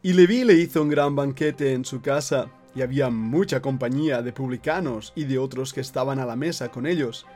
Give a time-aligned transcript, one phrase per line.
[0.00, 4.32] Y Leví le hizo un gran banquete en su casa, y había mucha compañía de
[4.32, 7.26] publicanos y de otros que estaban a la mesa con ellos.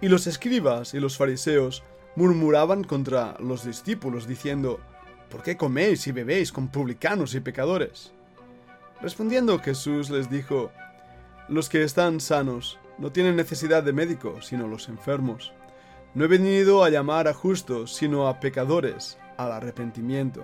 [0.00, 1.84] Y los escribas y los fariseos
[2.16, 4.80] murmuraban contra los discípulos, diciendo,
[5.30, 8.12] ¿Por qué coméis y bebéis con publicanos y pecadores?
[9.00, 10.72] Respondiendo Jesús les dijo,
[11.48, 15.52] Los que están sanos no tienen necesidad de médico, sino los enfermos.
[16.14, 20.42] No he venido a llamar a justos, sino a pecadores, al arrepentimiento.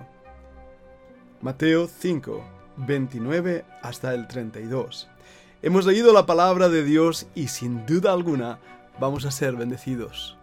[1.41, 2.43] Mateo 5,
[2.77, 5.07] 29 hasta el 32.
[5.61, 8.57] Hemos leído la palabra de Dios y sin duda alguna
[8.99, 10.35] vamos a ser bendecidos.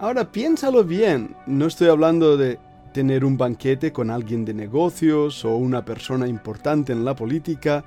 [0.05, 2.59] Ahora piénsalo bien, no estoy hablando de
[2.93, 7.83] tener un banquete con alguien de negocios o una persona importante en la política,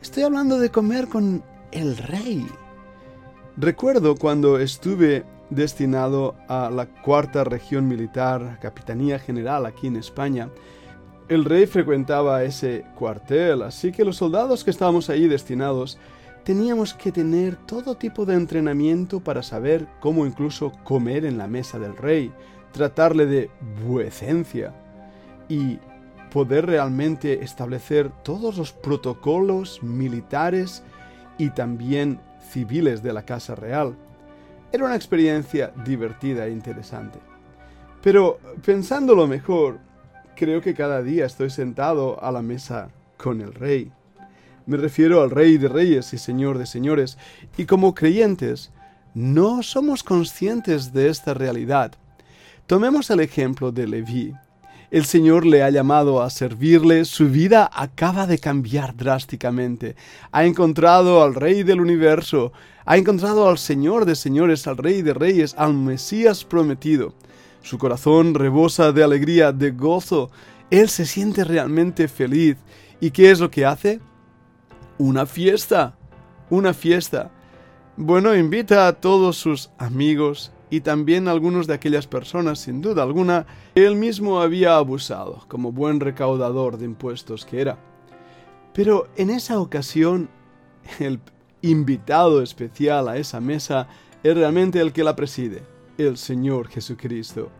[0.00, 2.46] estoy hablando de comer con el rey.
[3.58, 10.48] Recuerdo cuando estuve destinado a la cuarta región militar, Capitanía General aquí en España,
[11.28, 15.98] el rey frecuentaba ese cuartel, así que los soldados que estábamos ahí destinados
[16.48, 21.78] teníamos que tener todo tipo de entrenamiento para saber cómo incluso comer en la mesa
[21.78, 22.32] del rey,
[22.72, 23.50] tratarle de
[23.84, 24.72] vuecencia
[25.50, 25.78] y
[26.32, 30.82] poder realmente establecer todos los protocolos militares
[31.36, 32.18] y también
[32.50, 33.94] civiles de la Casa Real.
[34.72, 37.18] Era una experiencia divertida e interesante.
[38.02, 39.80] Pero pensándolo mejor,
[40.34, 42.88] creo que cada día estoy sentado a la mesa
[43.18, 43.92] con el rey.
[44.68, 47.16] Me refiero al Rey de Reyes y Señor de Señores.
[47.56, 48.70] Y como creyentes,
[49.14, 51.92] no somos conscientes de esta realidad.
[52.66, 54.34] Tomemos el ejemplo de Leví.
[54.90, 59.96] El Señor le ha llamado a servirle, su vida acaba de cambiar drásticamente.
[60.32, 62.52] Ha encontrado al Rey del universo,
[62.84, 67.14] ha encontrado al Señor de señores, al Rey de reyes, al Mesías prometido.
[67.62, 70.30] Su corazón rebosa de alegría, de gozo.
[70.70, 72.58] Él se siente realmente feliz.
[73.00, 74.00] ¿Y qué es lo que hace?
[74.98, 75.94] Una fiesta,
[76.50, 77.30] una fiesta.
[77.96, 83.02] Bueno, invita a todos sus amigos y también a algunos de aquellas personas, sin duda
[83.02, 87.78] alguna, que él mismo había abusado, como buen recaudador de impuestos que era.
[88.74, 90.28] Pero en esa ocasión,
[90.98, 91.20] el
[91.62, 93.88] invitado especial a esa mesa
[94.22, 95.62] es realmente el que la preside,
[95.96, 97.50] el Señor Jesucristo.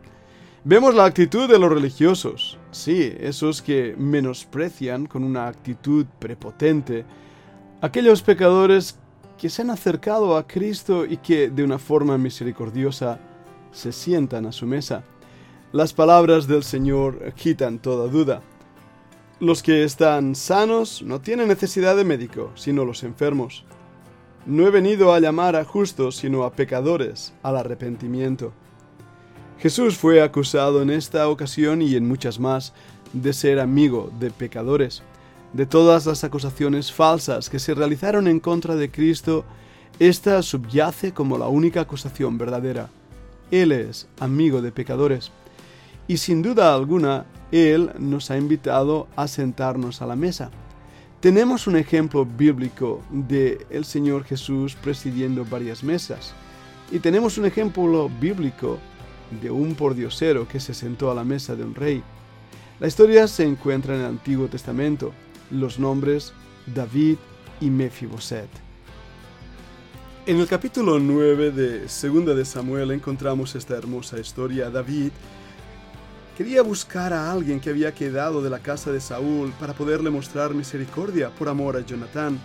[0.63, 7.05] Vemos la actitud de los religiosos, sí, esos que menosprecian con una actitud prepotente
[7.81, 8.97] aquellos pecadores
[9.37, 13.19] que se han acercado a Cristo y que de una forma misericordiosa
[13.71, 15.03] se sientan a su mesa.
[15.71, 18.41] Las palabras del Señor quitan toda duda.
[19.39, 23.63] Los que están sanos no tienen necesidad de médico, sino los enfermos.
[24.45, 28.51] No he venido a llamar a justos, sino a pecadores, al arrepentimiento.
[29.59, 32.73] Jesús fue acusado en esta ocasión y en muchas más
[33.13, 35.03] de ser amigo de pecadores.
[35.53, 39.45] De todas las acusaciones falsas que se realizaron en contra de Cristo,
[39.97, 42.89] esta subyace como la única acusación verdadera.
[43.49, 45.31] Él es amigo de pecadores.
[46.07, 50.51] Y sin duda alguna, Él nos ha invitado a sentarnos a la mesa.
[51.19, 56.33] Tenemos un ejemplo bíblico de el Señor Jesús presidiendo varias mesas.
[56.91, 58.77] Y tenemos un ejemplo bíblico
[59.41, 62.03] de un pordiosero que se sentó a la mesa de un rey.
[62.79, 65.11] La historia se encuentra en el Antiguo Testamento
[65.51, 66.33] los nombres
[66.65, 67.17] David
[67.61, 68.49] y Mefiboset.
[70.25, 74.69] En el capítulo 9 de Segunda de Samuel encontramos esta hermosa historia.
[74.69, 75.11] David
[76.37, 80.53] quería buscar a alguien que había quedado de la casa de Saúl para poderle mostrar
[80.53, 82.39] misericordia por amor a Jonatán.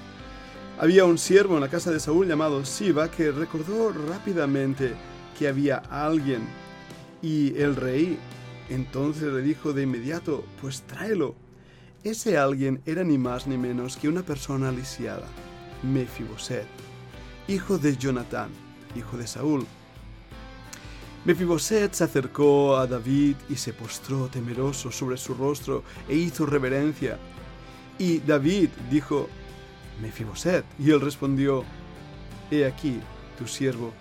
[0.78, 4.94] Había un siervo en la casa de Saúl llamado Siba que recordó rápidamente
[5.38, 6.42] que había alguien
[7.20, 8.18] y el rey
[8.70, 11.34] entonces le dijo de inmediato, pues tráelo.
[12.04, 15.26] Ese alguien era ni más ni menos que una persona lisiada,
[15.82, 16.66] Mefiboset,
[17.48, 18.50] hijo de Jonatán,
[18.94, 19.66] hijo de Saúl.
[21.24, 27.18] Mefiboset se acercó a David y se postró temeroso sobre su rostro e hizo reverencia.
[27.98, 29.30] Y David dijo,
[30.02, 31.64] Mefiboset, y él respondió,
[32.50, 33.00] He aquí
[33.38, 33.94] tu siervo.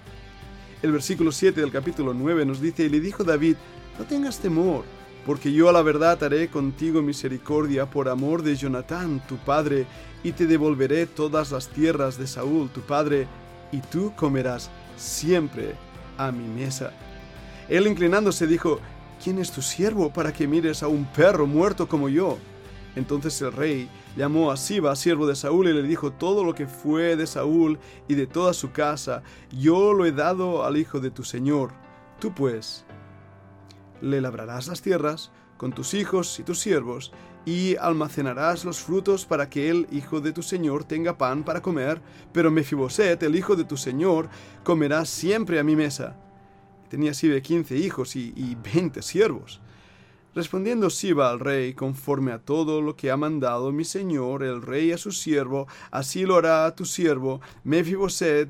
[0.81, 3.55] El versículo 7 del capítulo 9 nos dice, y le dijo David,
[3.97, 4.83] No tengas temor,
[5.25, 9.85] porque yo a la verdad haré contigo misericordia por amor de Jonatán, tu padre,
[10.23, 13.27] y te devolveré todas las tierras de Saúl, tu padre,
[13.71, 15.75] y tú comerás siempre
[16.17, 16.91] a mi mesa.
[17.69, 18.79] Él inclinándose dijo,
[19.23, 22.37] ¿quién es tu siervo para que mires a un perro muerto como yo?
[22.95, 26.67] Entonces el rey llamó a Siba, siervo de Saúl, y le dijo, todo lo que
[26.67, 31.11] fue de Saúl y de toda su casa, yo lo he dado al hijo de
[31.11, 31.71] tu señor.
[32.19, 32.85] Tú pues
[34.03, 37.13] le labrarás las tierras con tus hijos y tus siervos,
[37.45, 42.01] y almacenarás los frutos para que el hijo de tu señor tenga pan para comer,
[42.33, 44.29] pero Mefiboset, el hijo de tu señor,
[44.63, 46.17] comerá siempre a mi mesa.
[46.89, 49.61] Tenía Siba quince hijos y, veinte siervos.
[50.35, 54.91] Respondiendo Siba al rey, conforme a todo lo que ha mandado mi señor, el rey
[54.91, 57.39] a su siervo, así lo hará a tu siervo.
[57.63, 58.49] Mefiboset,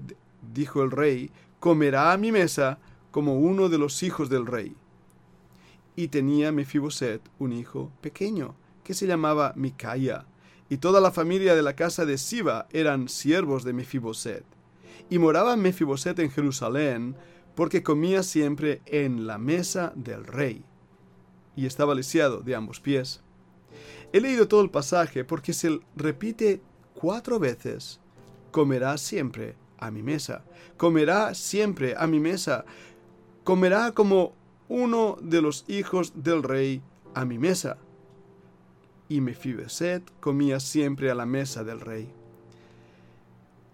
[0.54, 2.80] dijo el rey, comerá a mi mesa
[3.12, 4.76] como uno de los hijos del rey.
[5.96, 10.26] Y tenía Mefiboset un hijo pequeño, que se llamaba Micaya,
[10.70, 14.44] y toda la familia de la casa de Siba eran siervos de Mefiboset.
[15.10, 17.16] Y moraba Mefiboset en Jerusalén,
[17.56, 20.64] porque comía siempre en la mesa del rey,
[21.56, 23.22] y estaba lisiado de ambos pies.
[24.12, 26.62] He leído todo el pasaje porque se repite
[26.94, 28.00] cuatro veces.
[28.52, 30.44] Comerá siempre a mi mesa.
[30.78, 32.66] Comerá siempre a mi mesa.
[33.44, 34.34] Comerá como
[34.70, 36.82] uno de los hijos del rey
[37.14, 37.78] a mi mesa.
[39.10, 42.10] Y Mefiboset comía siempre a la mesa del rey.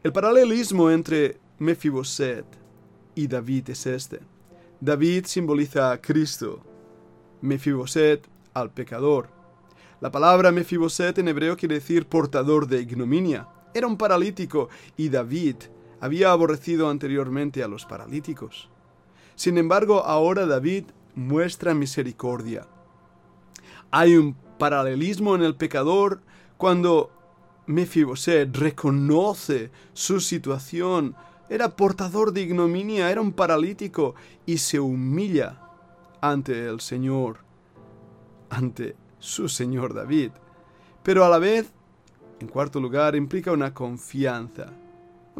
[0.03, 2.45] El paralelismo entre Mefiboset
[3.15, 4.19] y David es este.
[4.79, 6.61] David simboliza a Cristo,
[7.41, 9.29] Mefiboset al pecador.
[10.01, 13.47] La palabra Mefiboset en hebreo quiere decir portador de ignominia.
[13.73, 15.57] Era un paralítico y David
[15.99, 18.69] había aborrecido anteriormente a los paralíticos.
[19.39, 20.83] Sin embargo, ahora David
[21.15, 22.67] muestra misericordia.
[23.89, 26.19] Hay un paralelismo en el pecador
[26.57, 27.09] cuando
[27.65, 31.15] Mefiboset reconoce su situación
[31.47, 34.13] era portador de ignominia, era un paralítico
[34.45, 35.57] y se humilla
[36.19, 37.37] ante el Señor,
[38.49, 40.31] ante su Señor David.
[41.01, 41.71] Pero a la vez,
[42.41, 44.73] en cuarto lugar, implica una confianza,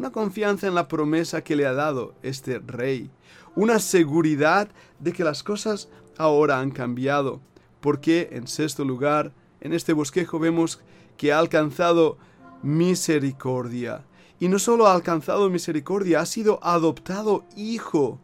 [0.00, 3.10] una confianza en la promesa que le ha dado este rey,
[3.54, 7.42] una seguridad de que las cosas ahora han cambiado,
[7.82, 10.80] porque en sexto lugar, en este bosquejo vemos
[11.18, 12.16] que ha alcanzado
[12.62, 14.06] misericordia
[14.38, 18.18] y no solo ha alcanzado misericordia, ha sido adoptado hijo,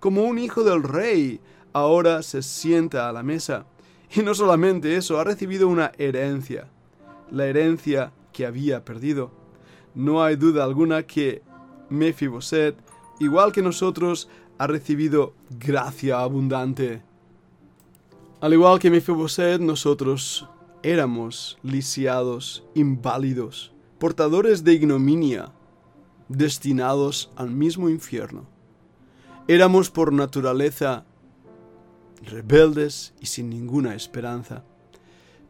[0.00, 1.40] como un hijo del rey.
[1.72, 3.66] Ahora se sienta a la mesa.
[4.16, 6.66] Y no solamente eso, ha recibido una herencia,
[7.30, 9.39] la herencia que había perdido.
[9.94, 11.42] No hay duda alguna que
[11.88, 12.76] Mefiboset,
[13.18, 14.28] igual que nosotros,
[14.58, 17.02] ha recibido gracia abundante.
[18.40, 20.48] Al igual que Mefiboset, nosotros
[20.82, 25.52] éramos lisiados, inválidos, portadores de ignominia,
[26.28, 28.46] destinados al mismo infierno.
[29.48, 31.04] Éramos por naturaleza
[32.22, 34.64] rebeldes y sin ninguna esperanza.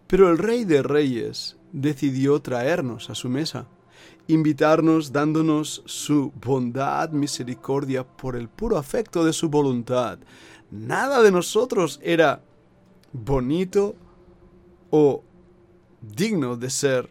[0.07, 3.67] Pero el Rey de Reyes decidió traernos a su mesa,
[4.33, 10.19] invitarnos dándonos su bondad, misericordia por el puro afecto de su voluntad.
[10.71, 12.43] Nada de nosotros era
[13.13, 13.95] bonito
[14.91, 15.23] o
[16.01, 17.11] digno de ser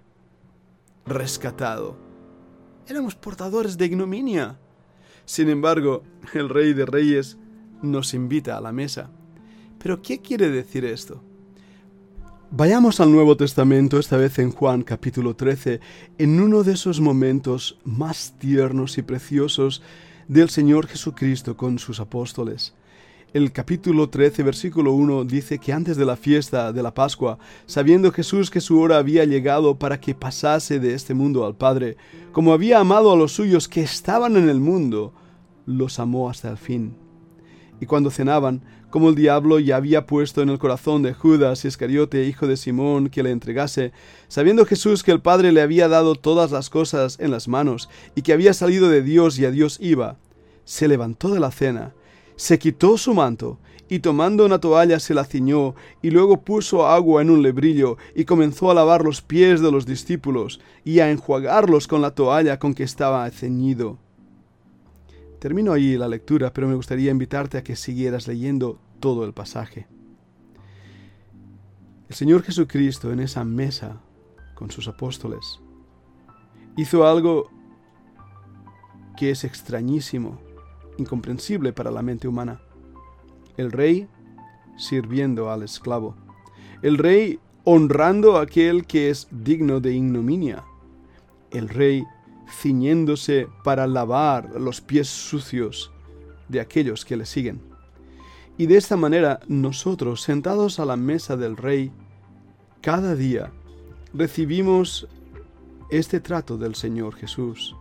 [1.05, 2.09] rescatado
[2.89, 4.57] éramos portadores de ignominia.
[5.25, 7.37] Sin embargo, el Rey de Reyes
[7.81, 9.11] nos invita a la mesa.
[9.77, 11.23] Pero ¿qué quiere decir esto?
[12.51, 15.79] Vayamos al Nuevo Testamento, esta vez en Juan capítulo 13,
[16.17, 19.83] en uno de esos momentos más tiernos y preciosos
[20.27, 22.73] del Señor Jesucristo con sus apóstoles.
[23.33, 27.37] El capítulo 13, versículo 1 dice que antes de la fiesta de la Pascua,
[27.67, 31.97] sabiendo Jesús que su hora había llegado para que pasase de este mundo al Padre,
[32.31, 35.13] como había amado a los suyos que estaban en el mundo,
[35.67, 36.95] los amó hasta el fin.
[37.79, 42.25] Y cuando cenaban, como el diablo ya había puesto en el corazón de Judas Iscariote,
[42.25, 43.91] hijo de Simón, que le entregase,
[44.27, 48.23] sabiendo Jesús que el Padre le había dado todas las cosas en las manos, y
[48.23, 50.17] que había salido de Dios y a Dios iba,
[50.65, 51.93] se levantó de la cena,
[52.35, 53.59] se quitó su manto,
[53.89, 58.25] y tomando una toalla se la ciñó, y luego puso agua en un lebrillo, y
[58.25, 62.73] comenzó a lavar los pies de los discípulos, y a enjuagarlos con la toalla con
[62.73, 63.97] que estaba ceñido.
[65.39, 69.87] Termino ahí la lectura, pero me gustaría invitarte a que siguieras leyendo todo el pasaje.
[72.09, 74.01] El Señor Jesucristo en esa mesa
[74.55, 75.61] con sus apóstoles
[76.75, 77.49] hizo algo
[79.15, 80.39] que es extrañísimo,
[80.97, 82.61] incomprensible para la mente humana.
[83.57, 84.07] El rey
[84.77, 86.15] sirviendo al esclavo.
[86.81, 90.63] El rey honrando a aquel que es digno de ignominia.
[91.51, 92.05] El rey
[92.49, 95.91] ciñéndose para lavar los pies sucios
[96.47, 97.61] de aquellos que le siguen.
[98.57, 101.91] Y de esta manera nosotros, sentados a la mesa del Rey,
[102.81, 103.51] cada día
[104.13, 105.07] recibimos
[105.89, 107.75] este trato del Señor Jesús.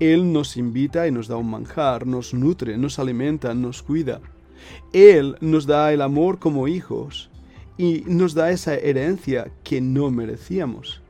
[0.00, 4.20] Él nos invita y nos da un manjar, nos nutre, nos alimenta, nos cuida.
[4.92, 7.30] Él nos da el amor como hijos
[7.78, 11.02] y nos da esa herencia que no merecíamos.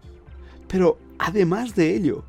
[0.68, 2.24] Pero además de ello,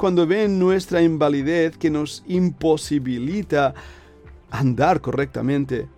[0.00, 3.74] cuando ven nuestra invalidez que nos imposibilita
[4.50, 5.88] andar correctamente,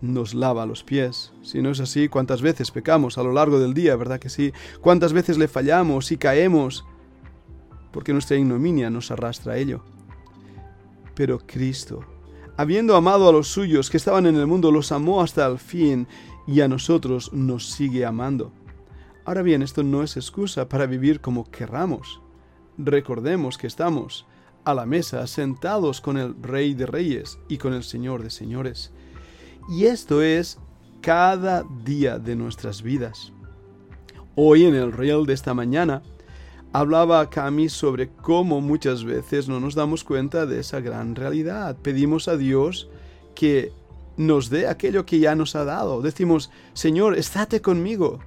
[0.00, 1.32] nos lava los pies.
[1.42, 4.52] Si no es así, ¿cuántas veces pecamos a lo largo del día, verdad que sí?
[4.80, 6.84] ¿Cuántas veces le fallamos y caemos?
[7.92, 9.84] Porque nuestra ignominia nos arrastra a ello.
[11.14, 12.00] Pero Cristo,
[12.56, 16.08] habiendo amado a los suyos que estaban en el mundo, los amó hasta el fin
[16.48, 18.50] y a nosotros nos sigue amando.
[19.24, 22.25] Ahora bien, esto no es excusa para vivir como querramos.
[22.78, 24.26] Recordemos que estamos
[24.64, 28.92] a la mesa sentados con el Rey de Reyes y con el Señor de Señores.
[29.68, 30.58] Y esto es
[31.00, 33.32] cada día de nuestras vidas.
[34.34, 36.02] Hoy en el reel de esta mañana
[36.72, 41.76] hablaba Cami sobre cómo muchas veces no nos damos cuenta de esa gran realidad.
[41.80, 42.90] Pedimos a Dios
[43.34, 43.72] que
[44.16, 46.02] nos dé aquello que ya nos ha dado.
[46.02, 48.20] Decimos, Señor, estate conmigo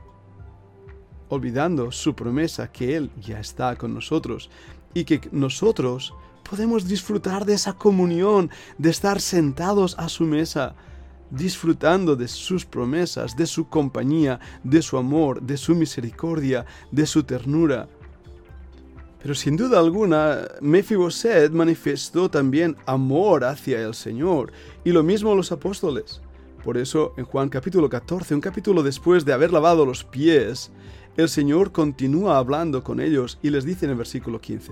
[1.29, 4.50] olvidando su promesa que Él ya está con nosotros
[4.93, 6.13] y que nosotros
[6.50, 10.75] podemos disfrutar de esa comunión, de estar sentados a su mesa,
[11.29, 17.24] disfrutando de sus promesas, de su compañía, de su amor, de su misericordia, de su
[17.24, 17.88] ternura.
[19.21, 24.51] Pero sin duda alguna, Mefiboset manifestó también amor hacia el Señor,
[24.83, 26.21] y lo mismo los apóstoles.
[26.63, 30.71] Por eso, en Juan capítulo 14, un capítulo después de haber lavado los pies,
[31.19, 34.71] el Señor continúa hablando con ellos y les dice en el versículo 15,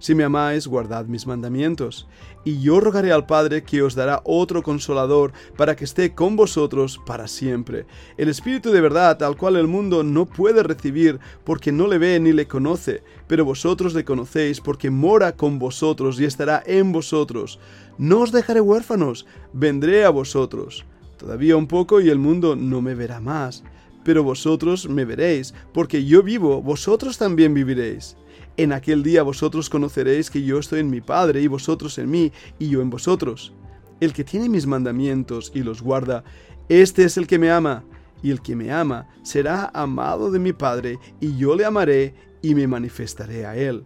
[0.00, 2.08] Si me amáis, guardad mis mandamientos,
[2.44, 7.00] y yo rogaré al Padre que os dará otro consolador para que esté con vosotros
[7.06, 11.86] para siempre, el Espíritu de verdad al cual el mundo no puede recibir porque no
[11.86, 16.64] le ve ni le conoce, pero vosotros le conocéis porque mora con vosotros y estará
[16.66, 17.60] en vosotros.
[17.96, 20.84] No os dejaré huérfanos, vendré a vosotros.
[21.16, 23.62] Todavía un poco y el mundo no me verá más
[24.06, 28.16] pero vosotros me veréis, porque yo vivo, vosotros también viviréis.
[28.56, 32.30] En aquel día vosotros conoceréis que yo estoy en mi Padre, y vosotros en mí,
[32.60, 33.52] y yo en vosotros.
[33.98, 36.22] El que tiene mis mandamientos y los guarda,
[36.68, 37.82] este es el que me ama,
[38.22, 42.54] y el que me ama será amado de mi Padre, y yo le amaré y
[42.54, 43.84] me manifestaré a él.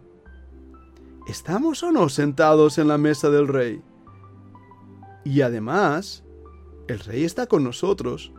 [1.27, 3.81] ¿Estamos o no sentados en la mesa del Rey?
[5.25, 6.23] Y además,
[6.87, 8.31] el Rey está con nosotros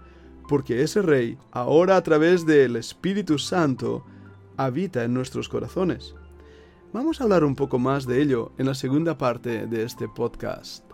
[0.52, 4.04] porque ese Rey, ahora a través del Espíritu Santo,
[4.58, 6.14] habita en nuestros corazones.
[6.92, 10.91] Vamos a hablar un poco más de ello en la segunda parte de este podcast.